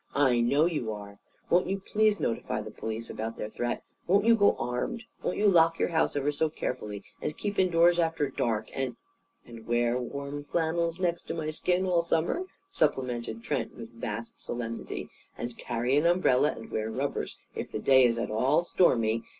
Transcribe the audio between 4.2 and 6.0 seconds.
you go armed? Won't you lock your